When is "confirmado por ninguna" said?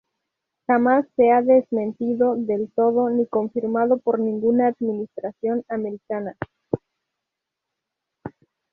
3.27-4.69